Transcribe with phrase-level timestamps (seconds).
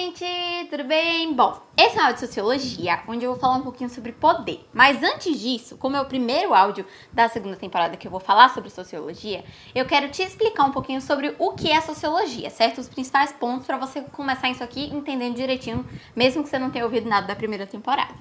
[0.00, 0.24] gente!
[0.70, 1.34] Tudo bem?
[1.34, 4.66] Bom, esse é um áudio de sociologia, onde eu vou falar um pouquinho sobre poder.
[4.72, 8.48] Mas antes disso, como é o primeiro áudio da segunda temporada que eu vou falar
[8.48, 9.44] sobre sociologia,
[9.74, 12.78] eu quero te explicar um pouquinho sobre o que é sociologia, certo?
[12.78, 15.86] Os principais pontos para você começar isso aqui entendendo direitinho,
[16.16, 18.14] mesmo que você não tenha ouvido nada da primeira temporada.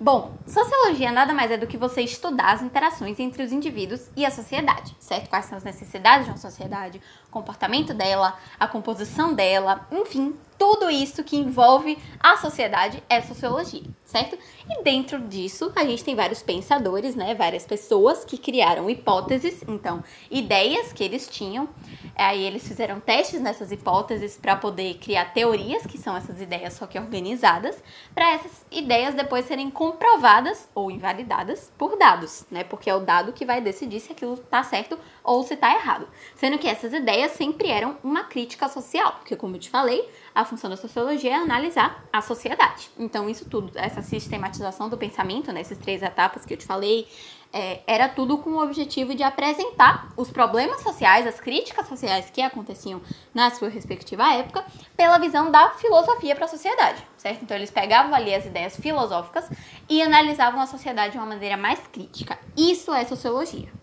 [0.00, 4.24] Bom, sociologia nada mais é do que você estudar as interações entre os indivíduos e
[4.24, 5.28] a sociedade, certo?
[5.28, 10.90] Quais são as necessidades de uma sociedade, o comportamento dela, a composição dela, enfim, tudo
[10.90, 14.36] isso que envolve a sociedade é sociologia, certo?
[14.68, 17.34] E dentro disso, a gente tem vários pensadores, né?
[17.34, 21.68] Várias pessoas que criaram hipóteses, então, ideias que eles tinham.
[22.16, 26.86] Aí eles fizeram testes nessas hipóteses para poder criar teorias, que são essas ideias só
[26.86, 27.82] que organizadas,
[28.14, 32.64] para essas ideias depois serem comprovadas ou invalidadas por dados, né?
[32.64, 36.08] Porque é o dado que vai decidir se aquilo tá certo ou se tá errado.
[36.34, 40.44] Sendo que essas ideias sempre eram uma crítica social, porque como eu te falei, a
[40.44, 42.90] função da sociologia é analisar a sociedade.
[42.98, 47.06] Então, isso tudo, essa sistematização do pensamento, nessas né, três etapas que eu te falei,
[47.52, 52.40] é, era tudo com o objetivo de apresentar os problemas sociais, as críticas sociais que
[52.40, 53.00] aconteciam
[53.34, 54.64] na sua respectiva época,
[54.96, 57.42] pela visão da filosofia para a sociedade, certo?
[57.42, 59.50] Então, eles pegavam ali as ideias filosóficas
[59.88, 62.38] e analisavam a sociedade de uma maneira mais crítica.
[62.56, 63.80] Isso é sociologia.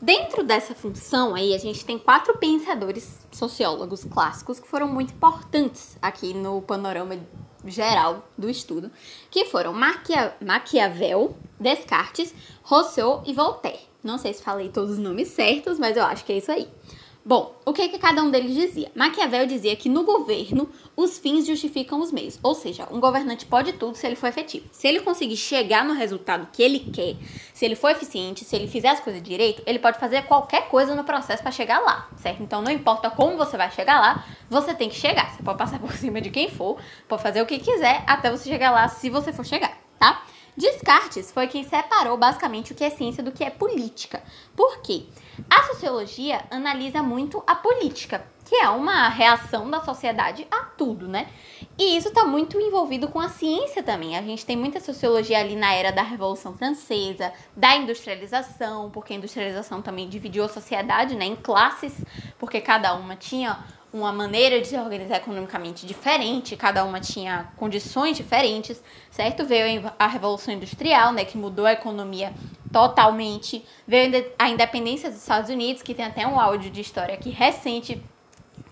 [0.00, 5.96] Dentro dessa função aí, a gente tem quatro pensadores sociólogos clássicos que foram muito importantes
[6.02, 7.18] aqui no panorama
[7.70, 8.90] geral do estudo,
[9.30, 13.80] que foram Maquia Maquiavel, Descartes, Rousseau e Voltaire.
[14.02, 16.68] Não sei se falei todos os nomes certos, mas eu acho que é isso aí.
[17.28, 18.88] Bom, o que, que cada um deles dizia?
[18.94, 23.72] Maquiavel dizia que no governo os fins justificam os meios, ou seja, um governante pode
[23.72, 24.68] tudo se ele for efetivo.
[24.70, 27.16] Se ele conseguir chegar no resultado que ele quer,
[27.52, 30.94] se ele for eficiente, se ele fizer as coisas direito, ele pode fazer qualquer coisa
[30.94, 32.44] no processo para chegar lá, certo?
[32.44, 35.34] Então não importa como você vai chegar lá, você tem que chegar.
[35.34, 38.48] Você pode passar por cima de quem for, pode fazer o que quiser até você
[38.48, 40.22] chegar lá, se você for chegar, tá?
[40.56, 44.22] Descartes foi quem separou basicamente o que é ciência do que é política.
[44.54, 45.04] Por quê?
[45.50, 51.28] A sociologia analisa muito a política, que é uma reação da sociedade a tudo, né?
[51.78, 54.16] E isso está muito envolvido com a ciência também.
[54.16, 59.16] A gente tem muita sociologia ali na era da Revolução Francesa, da industrialização, porque a
[59.16, 61.92] industrialização também dividiu a sociedade né, em classes,
[62.38, 63.62] porque cada uma tinha
[63.96, 69.44] uma maneira de se organizar economicamente diferente, cada uma tinha condições diferentes, certo?
[69.44, 72.32] Veio a Revolução Industrial, né, que mudou a economia
[72.72, 73.64] totalmente.
[73.86, 78.02] Veio a independência dos Estados Unidos, que tem até um áudio de história aqui recente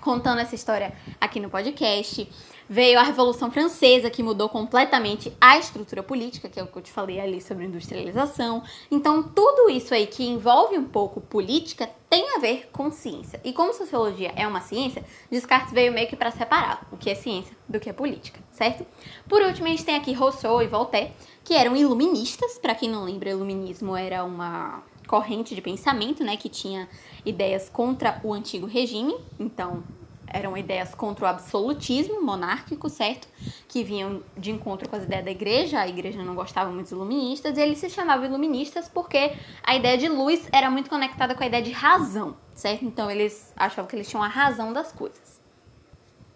[0.01, 2.29] contando essa história aqui no podcast.
[2.69, 6.83] Veio a Revolução Francesa, que mudou completamente a estrutura política, que é o que eu
[6.83, 8.63] te falei ali sobre industrialização.
[8.91, 13.41] Então, tudo isso aí que envolve um pouco política tem a ver com ciência.
[13.45, 17.15] E como sociologia é uma ciência, Descartes veio meio que para separar o que é
[17.15, 18.87] ciência do que é política, certo?
[19.29, 21.13] Por último, a gente tem aqui Rousseau e Voltaire,
[21.45, 22.59] que eram iluministas.
[22.59, 26.89] Para quem não lembra, iluminismo era uma corrente de pensamento, né, que tinha
[27.27, 29.15] ideias contra o antigo regime.
[29.39, 29.85] Então,
[30.35, 33.29] eram ideias contra o absolutismo monárquico, certo?
[33.69, 36.93] Que vinham de encontro com as ideias da igreja, a igreja não gostava muito dos
[36.93, 41.43] iluministas, e eles se chamavam iluministas porque a ideia de luz era muito conectada com
[41.45, 42.85] a ideia de razão, certo?
[42.85, 45.41] Então eles achavam que eles tinham a razão das coisas.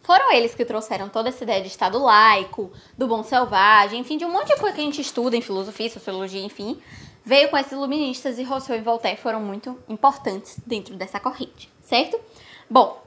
[0.00, 4.24] Foram eles que trouxeram toda essa ideia de Estado laico, do bom selvagem, enfim, de
[4.24, 6.80] um monte de coisa que a gente estuda em filosofia, sociologia, enfim,
[7.24, 12.18] veio com esses iluministas e Rousseau e Voltaire foram muito importantes dentro dessa corrente, certo?
[12.70, 13.02] Bom,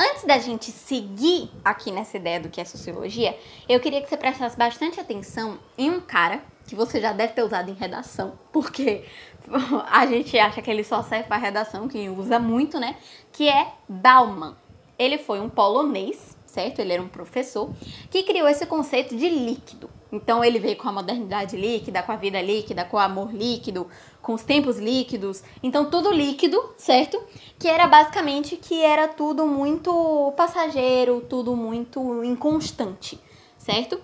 [0.00, 3.36] Antes da gente seguir aqui nessa ideia do que é sociologia,
[3.68, 7.42] eu queria que você prestasse bastante atenção em um cara que você já deve ter
[7.42, 9.04] usado em redação, porque
[9.90, 12.94] a gente acha que ele só serve para redação, quem usa muito, né?
[13.32, 14.56] Que é Bauman.
[14.96, 16.80] Ele foi um polonês certo?
[16.80, 17.70] Ele era um professor
[18.10, 19.88] que criou esse conceito de líquido.
[20.10, 23.86] Então ele veio com a modernidade líquida, com a vida líquida, com o amor líquido,
[24.28, 25.42] com os tempos líquidos.
[25.62, 27.18] Então tudo líquido, certo?
[27.58, 33.18] Que era basicamente que era tudo muito passageiro, tudo muito inconstante,
[33.56, 33.98] certo?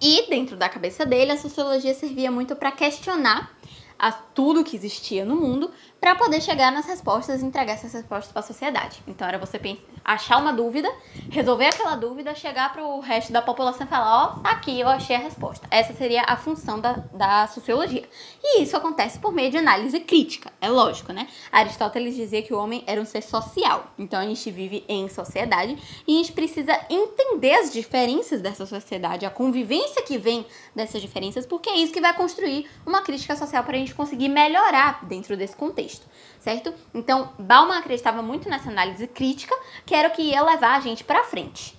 [0.00, 3.55] E dentro da cabeça dele, a sociologia servia muito para questionar
[3.98, 5.70] a tudo que existia no mundo
[6.00, 9.02] para poder chegar nas respostas e entregar essas respostas para a sociedade.
[9.08, 10.88] Então era você pensar, achar uma dúvida,
[11.30, 14.88] resolver aquela dúvida, chegar para o resto da população e falar, ó, oh, aqui, eu
[14.88, 15.66] achei a resposta.
[15.70, 18.08] Essa seria a função da, da sociologia.
[18.42, 21.26] E isso acontece por meio de análise crítica, é lógico, né?
[21.50, 23.86] Aristóteles dizia que o homem era um ser social.
[23.98, 25.76] Então a gente vive em sociedade
[26.06, 31.46] e a gente precisa entender as diferenças dessa sociedade, a convivência que vem dessas diferenças,
[31.46, 35.36] porque é isso que vai construir uma crítica social para a gente conseguir melhorar dentro
[35.36, 36.06] desse contexto
[36.46, 36.72] certo?
[36.94, 39.52] Então, Bauman acreditava muito nessa análise crítica,
[39.84, 41.76] que era o que ia levar a gente para frente.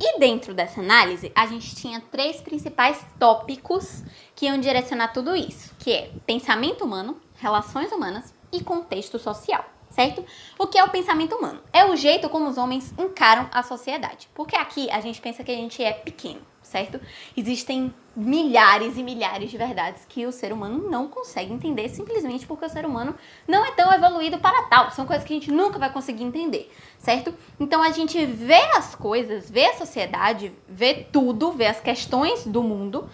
[0.00, 4.02] E dentro dessa análise, a gente tinha três principais tópicos
[4.34, 10.24] que iam direcionar tudo isso, que é pensamento humano, relações humanas e contexto social, certo?
[10.58, 11.60] O que é o pensamento humano?
[11.72, 14.28] É o jeito como os homens encaram a sociedade.
[14.34, 17.00] Porque aqui a gente pensa que a gente é pequeno, certo?
[17.36, 22.64] Existem milhares e milhares de verdades que o ser humano não consegue entender simplesmente porque
[22.64, 23.14] o ser humano
[23.46, 24.90] não é tão evoluído para tal.
[24.90, 27.34] São coisas que a gente nunca vai conseguir entender, certo?
[27.60, 32.62] Então a gente vê as coisas, vê a sociedade, vê tudo, vê as questões do
[32.62, 33.08] mundo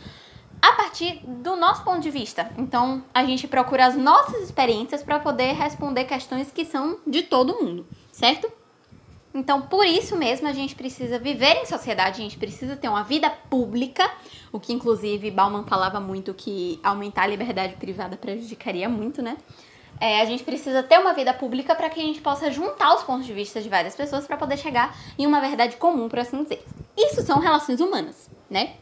[0.63, 2.49] a partir do nosso ponto de vista.
[2.57, 7.61] Então, a gente procura as nossas experiências para poder responder questões que são de todo
[7.61, 8.51] mundo, certo?
[9.35, 13.03] Então, por isso mesmo, a gente precisa viver em sociedade, a gente precisa ter uma
[13.03, 14.09] vida pública,
[14.53, 19.37] o que inclusive Bauman falava muito que aumentar a liberdade privada prejudicaria muito, né?
[19.99, 23.03] É, a gente precisa ter uma vida pública para que a gente possa juntar os
[23.03, 26.43] pontos de vista de várias pessoas para poder chegar em uma verdade comum, por assim
[26.43, 26.65] dizer.
[26.97, 28.75] Isso são relações humanas, né?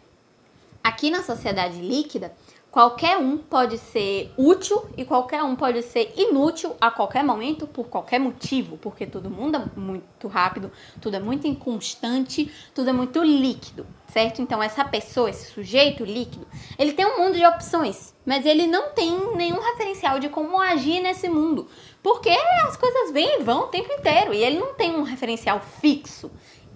[0.82, 2.34] Aqui na sociedade líquida,
[2.70, 7.88] qualquer um pode ser útil e qualquer um pode ser inútil a qualquer momento por
[7.88, 13.22] qualquer motivo, porque todo mundo é muito rápido, tudo é muito inconstante, tudo é muito
[13.22, 14.40] líquido, certo?
[14.40, 16.46] Então essa pessoa, esse sujeito líquido,
[16.78, 21.02] ele tem um mundo de opções, mas ele não tem nenhum referencial de como agir
[21.02, 21.68] nesse mundo,
[22.02, 22.30] porque
[22.66, 26.30] as coisas vêm e vão o tempo inteiro e ele não tem um referencial fixo.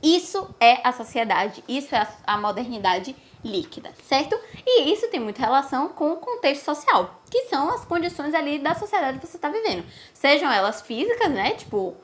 [0.05, 4.39] Isso é a sociedade, isso é a modernidade líquida, certo?
[4.67, 8.75] E isso tem muita relação com o contexto social, que são as condições ali da
[8.75, 9.83] sociedade que você está vivendo.
[10.13, 11.53] Sejam elas físicas, né?
[11.53, 11.95] Tipo,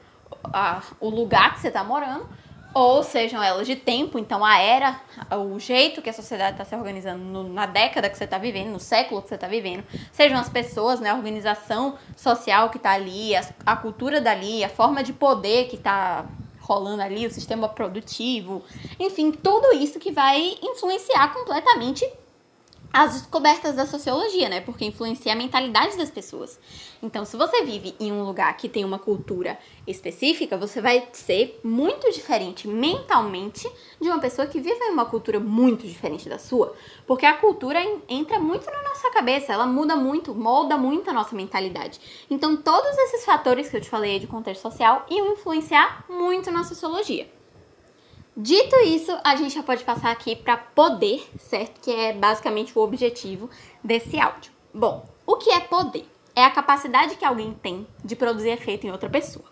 [0.45, 2.27] a, o lugar que você está morando,
[2.73, 4.99] ou sejam elas de tempo, então a era,
[5.37, 8.71] o jeito que a sociedade está se organizando no, na década que você está vivendo,
[8.71, 12.93] no século que você está vivendo, sejam as pessoas, né, a organização social que está
[12.93, 16.25] ali, a, a cultura dali, a forma de poder que está
[16.71, 18.63] rolando ali, o sistema produtivo,
[18.99, 22.09] enfim, tudo isso que vai influenciar completamente
[22.93, 24.61] as descobertas da sociologia, né?
[24.61, 26.59] Porque influencia a mentalidade das pessoas.
[27.03, 31.61] Então, se você vive em um lugar que tem uma cultura específica, você vai ser
[31.63, 33.71] muito diferente mentalmente
[34.01, 36.75] de uma pessoa que vive em uma cultura muito diferente da sua.
[37.07, 41.35] Porque a cultura entra muito na nossa cabeça, ela muda muito, molda muito a nossa
[41.35, 42.01] mentalidade.
[42.29, 46.65] Então, todos esses fatores que eu te falei de contexto social iam influenciar muito na
[46.65, 47.40] sociologia.
[48.37, 51.81] Dito isso, a gente já pode passar aqui para poder, certo?
[51.81, 53.51] Que é basicamente o objetivo
[53.83, 54.53] desse áudio.
[54.73, 56.09] Bom, o que é poder?
[56.35, 59.45] É a capacidade que alguém tem de produzir efeito em outra pessoa.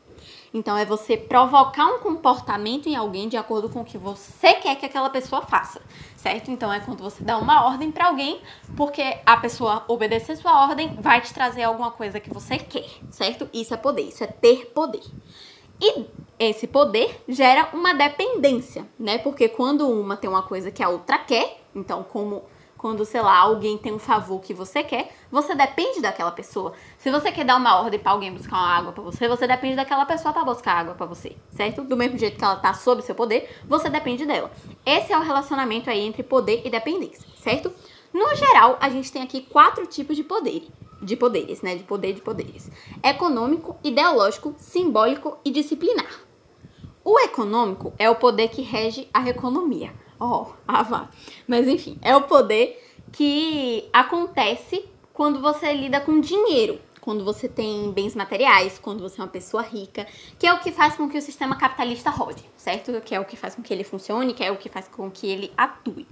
[0.55, 4.77] Então, é você provocar um comportamento em alguém de acordo com o que você quer
[4.77, 5.83] que aquela pessoa faça,
[6.17, 6.51] certo?
[6.51, 8.41] Então, é quando você dá uma ordem para alguém,
[8.77, 13.49] porque a pessoa obedecer sua ordem vai te trazer alguma coisa que você quer, certo?
[13.53, 15.03] Isso é poder, isso é ter poder.
[15.81, 16.07] E
[16.39, 19.19] esse poder gera uma dependência, né?
[19.19, 22.45] Porque quando uma tem uma coisa que a outra quer, então como
[22.79, 26.73] quando, sei lá, alguém tem um favor que você quer, você depende daquela pessoa.
[26.97, 29.75] Se você quer dar uma ordem para alguém buscar uma água para você, você depende
[29.75, 31.83] daquela pessoa para buscar água para você, certo?
[31.83, 34.53] Do mesmo jeito que ela tá sob seu poder, você depende dela.
[34.87, 37.73] Esse é o relacionamento aí entre poder e dependência, certo?
[38.13, 40.69] No geral, a gente tem aqui quatro tipos de poder
[41.01, 41.77] de poderes, né?
[41.77, 42.71] De poder de poderes:
[43.03, 46.28] econômico, ideológico, simbólico e disciplinar.
[47.11, 49.95] O econômico é o poder que rege a economia.
[50.21, 51.09] Ó, oh, ah, vá.
[51.47, 54.85] Mas enfim, é o poder que acontece
[55.15, 59.63] quando você lida com dinheiro, quando você tem bens materiais, quando você é uma pessoa
[59.63, 60.07] rica,
[60.39, 63.01] que é o que faz com que o sistema capitalista rode, certo?
[63.01, 65.11] Que é o que faz com que ele funcione, que é o que faz com
[65.11, 66.07] que ele atue.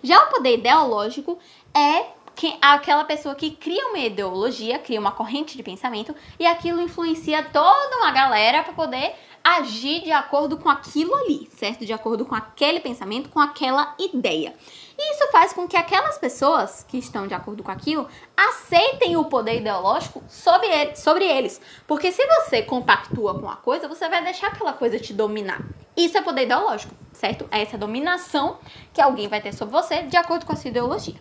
[0.00, 1.40] Já o poder ideológico
[1.74, 2.04] é
[2.36, 7.42] que, aquela pessoa que cria uma ideologia, cria uma corrente de pensamento e aquilo influencia
[7.42, 9.12] toda uma galera para poder
[9.46, 11.86] agir de acordo com aquilo ali, certo?
[11.86, 14.52] De acordo com aquele pensamento, com aquela ideia.
[14.98, 19.26] E isso faz com que aquelas pessoas que estão de acordo com aquilo aceitem o
[19.26, 21.60] poder ideológico sobre, ele, sobre eles.
[21.86, 25.64] Porque se você compactua com a coisa, você vai deixar aquela coisa te dominar.
[25.96, 27.46] Isso é poder ideológico, certo?
[27.52, 28.58] É essa dominação
[28.92, 31.20] que alguém vai ter sobre você de acordo com a sua ideologia.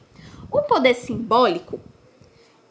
[0.50, 1.80] O poder simbólico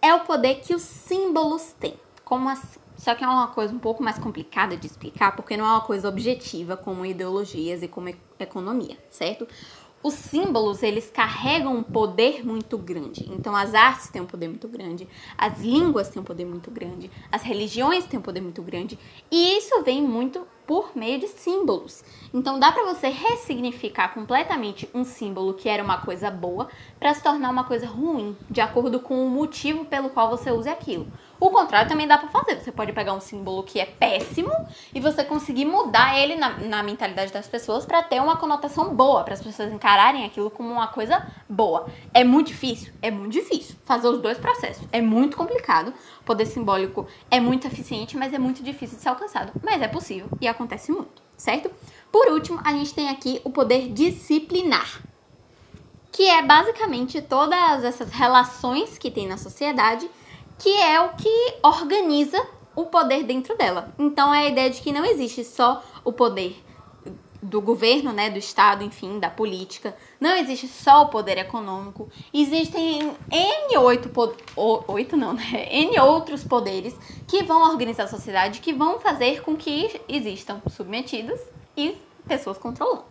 [0.03, 1.95] é o poder que os símbolos têm.
[2.25, 2.84] Como assim?
[2.97, 5.81] Só que é uma coisa um pouco mais complicada de explicar, porque não é uma
[5.81, 9.47] coisa objetiva como ideologias e como economia, certo?
[10.05, 13.27] os símbolos eles carregam um poder muito grande.
[13.33, 17.11] Então as artes têm um poder muito grande, as línguas têm um poder muito grande,
[17.33, 18.99] as religiões têm um poder muito grande,
[19.31, 22.05] e isso vem muito por meio de símbolos.
[22.35, 26.69] Então dá para você ressignificar completamente um símbolo que era uma coisa boa
[27.01, 30.71] para se tornar uma coisa ruim, de acordo com o motivo pelo qual você usa
[30.71, 31.07] aquilo.
[31.41, 32.61] O contrário também dá pra fazer.
[32.61, 34.53] Você pode pegar um símbolo que é péssimo
[34.95, 39.25] e você conseguir mudar ele na, na mentalidade das pessoas para ter uma conotação boa,
[39.25, 41.87] para as pessoas encararem aquilo como uma coisa boa.
[42.13, 42.93] É muito difícil?
[43.03, 44.87] É muito difícil fazer os dois processos.
[44.93, 45.93] É muito complicado.
[46.21, 49.53] O poder simbólico é muito eficiente, mas é muito difícil de ser alcançado.
[49.63, 51.71] Mas é possível e acontece muito, certo?
[52.11, 55.03] Por último, a gente tem aqui o poder disciplinar
[56.15, 60.09] que é basicamente todas essas relações que tem na sociedade,
[60.59, 62.45] que é o que organiza
[62.77, 63.95] o poder dentro dela.
[63.99, 66.65] Então é a ideia de que não existe só o poder
[67.45, 69.95] do governo, né, do Estado, enfim, da política.
[70.19, 72.09] Não existe só o poder econômico.
[72.33, 74.11] Existem N oito,
[74.89, 75.69] oito não, né?
[75.71, 76.97] N outros poderes
[77.29, 81.39] que vão organizar a sociedade, que vão fazer com que existam submetidos
[81.77, 81.97] e
[82.27, 83.05] pessoas controlando.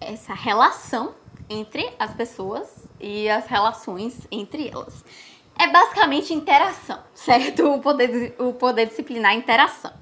[0.00, 1.14] Essa relação
[1.48, 5.04] entre as pessoas e as relações entre elas.
[5.58, 7.66] É basicamente interação, certo?
[7.72, 9.92] O poder, o poder disciplinar a interação.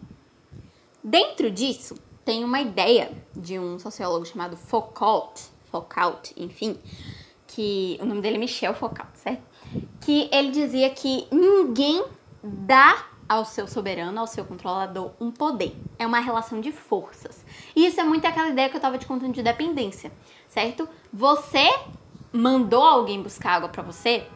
[1.05, 1.95] Dentro disso,
[2.25, 6.79] tem uma ideia de um sociólogo chamado Foucault, Foucault, enfim,
[7.47, 9.43] que o nome dele é Michel Foucault, certo?
[10.01, 12.05] Que ele dizia que ninguém
[12.43, 15.75] dá ao seu soberano, ao seu controlador, um poder.
[15.99, 17.45] É uma relação de forças.
[17.75, 20.13] E isso é muito aquela ideia que eu estava te contando de dependência,
[20.49, 20.89] certo?
[21.13, 21.69] Você
[22.33, 24.27] mandou alguém buscar água para você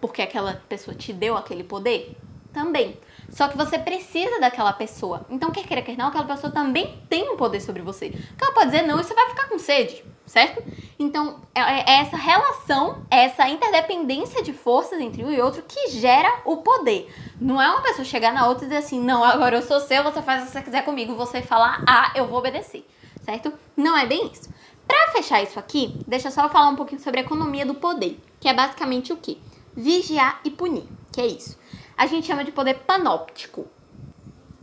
[0.00, 2.16] porque aquela pessoa te deu aquele poder?
[2.52, 2.98] Também.
[3.30, 5.26] Só que você precisa daquela pessoa.
[5.28, 8.10] Então, quer queira, quer não, aquela pessoa também tem um poder sobre você.
[8.10, 10.62] Porque ela pode dizer não e você vai ficar com sede, certo?
[10.98, 15.90] Então, é, é essa relação, é essa interdependência de forças entre um e outro que
[15.90, 17.12] gera o poder.
[17.40, 20.02] Não é uma pessoa chegar na outra e dizer assim, não, agora eu sou seu,
[20.02, 22.86] você faz o que você quiser comigo, você falar ah, eu vou obedecer,
[23.22, 23.52] certo?
[23.76, 24.48] Não é bem isso.
[24.86, 28.20] Para fechar isso aqui, deixa só eu falar um pouquinho sobre a economia do poder,
[28.38, 29.36] que é basicamente o quê?
[29.76, 31.58] Vigiar e punir, que é isso.
[31.96, 33.66] A gente chama de poder panóptico.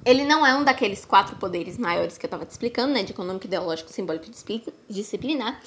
[0.06, 3.04] Ele não é um daqueles quatro poderes maiores que eu estava te explicando, né?
[3.04, 5.62] De econômico, ideológico, simbólico e disciplinar.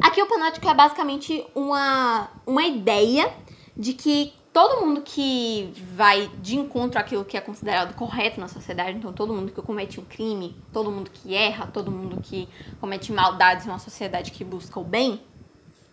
[0.00, 3.32] Aqui o panóptico é basicamente uma, uma ideia
[3.76, 8.96] de que todo mundo que vai de encontro àquilo que é considerado correto na sociedade,
[8.96, 12.48] então todo mundo que comete um crime, todo mundo que erra, todo mundo que
[12.80, 15.20] comete maldades em uma sociedade que busca o bem,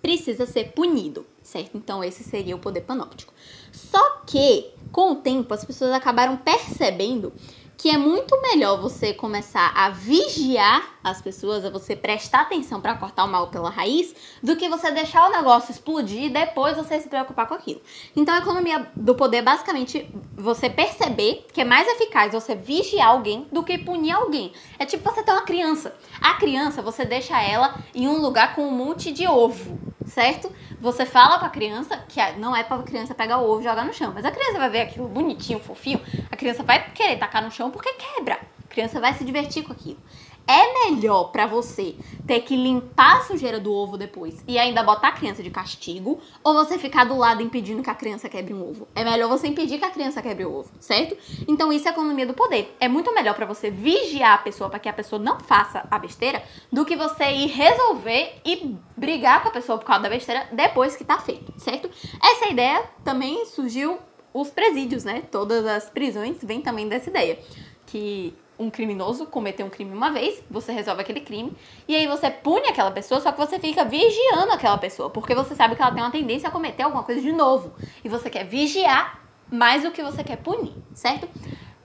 [0.04, 1.78] precisa ser punido, certo?
[1.78, 3.34] Então esse seria o poder panóptico.
[3.72, 7.32] Só que, com o tempo, as pessoas acabaram percebendo
[7.78, 12.96] que é muito melhor você começar a vigiar as pessoas, a você prestar atenção para
[12.96, 17.00] cortar o mal pela raiz, do que você deixar o negócio explodir e depois você
[17.02, 17.82] se preocupar com aquilo.
[18.16, 23.10] Então a economia do poder é basicamente você perceber que é mais eficaz você vigiar
[23.10, 24.54] alguém do que punir alguém.
[24.80, 25.94] É tipo você ter uma criança.
[26.22, 29.78] A criança, você deixa ela em um lugar com um monte de ovo,
[30.14, 30.52] certo?
[30.80, 33.94] Você fala pra criança que não é pra criança pegar o ovo e jogar no
[33.94, 36.00] chão, mas a criança vai ver aquilo bonitinho, fofinho,
[36.32, 38.40] a criança vai querer tacar no chão porque quebra.
[38.64, 40.00] A criança vai se divertir com aquilo.
[40.46, 41.96] É melhor para você
[42.28, 46.20] ter que limpar a sujeira do ovo depois e ainda botar a criança de castigo
[46.44, 48.88] ou você ficar do lado impedindo que a criança quebre um ovo?
[48.94, 51.18] É melhor você impedir que a criança quebre o ovo, certo?
[51.48, 52.76] Então isso é economia do poder.
[52.80, 55.98] É muito melhor para você vigiar a pessoa para que a pessoa não faça a
[55.98, 60.48] besteira do que você ir resolver e brigar com a pessoa por causa da besteira
[60.52, 61.90] depois que tá feito, certo?
[62.22, 63.98] Essa ideia também surgiu
[64.34, 65.24] os presídios, né?
[65.32, 67.40] Todas as prisões vêm também dessa ideia
[67.86, 71.56] que um criminoso cometeu um crime uma vez, você resolve aquele crime,
[71.88, 75.56] e aí você pune aquela pessoa, só que você fica vigiando aquela pessoa, porque você
[75.56, 77.74] sabe que ela tem uma tendência a cometer alguma coisa de novo.
[78.04, 81.28] E você quer vigiar mais do que você quer punir, certo?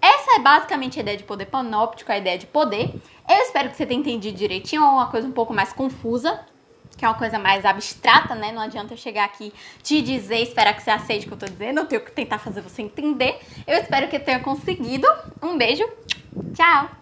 [0.01, 2.95] Essa é basicamente a ideia de poder panóptico, a ideia de poder.
[3.29, 6.41] Eu espero que você tenha entendido direitinho, é uma coisa um pouco mais confusa,
[6.97, 8.53] que é uma coisa mais abstrata, né?
[8.53, 11.47] Não adianta eu chegar aqui te dizer, esperar que você aceite o que eu tô
[11.47, 13.39] dizendo, eu tenho que tentar fazer você entender.
[13.67, 15.07] Eu espero que eu tenha conseguido.
[15.43, 15.89] Um beijo
[16.55, 16.99] Tchau!